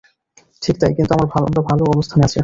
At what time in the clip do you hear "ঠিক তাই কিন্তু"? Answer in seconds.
0.61-1.11